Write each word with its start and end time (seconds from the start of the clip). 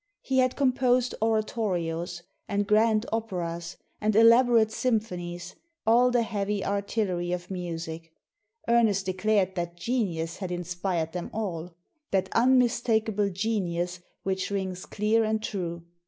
He 0.23 0.39
had 0.39 0.55
composed 0.55 1.13
oratorios, 1.21 2.23
and 2.49 2.65
grand 2.65 3.05
operas, 3.13 3.77
and 4.01 4.15
elaborate 4.15 4.71
symphonies— 4.71 5.53
all 5.85 6.09
the 6.09 6.23
heavy 6.23 6.65
artillery 6.65 7.31
of 7.31 7.51
music. 7.51 8.11
Ernest 8.67 9.05
declared 9.05 9.53
that 9.53 9.77
genius 9.77 10.37
had 10.37 10.51
in 10.51 10.63
spired 10.63 11.11
them 11.11 11.29
all— 11.31 11.75
that 12.09 12.29
unmistakable 12.31 13.29
genius 13.29 13.99
which 14.23 14.49
rings 14.49 14.87
clear 14.87 15.23
and 15.23 15.43
true. 15.43 15.83